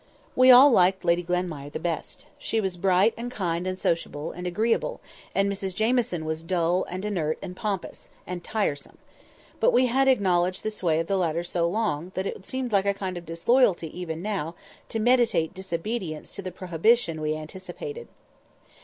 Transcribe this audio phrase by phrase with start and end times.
[0.35, 2.25] We all liked Lady Glenmire the best.
[2.39, 4.99] She was bright, and kind, and sociable, and agreeable;
[5.35, 8.97] and Mrs Jamieson was dull, and inert, and pompous, and tiresome.
[9.59, 12.87] But we had acknowledged the sway of the latter so long, that it seemed like
[12.87, 14.53] a kind of disloyalty now even
[14.89, 18.07] to meditate disobedience to the prohibition we anticipated.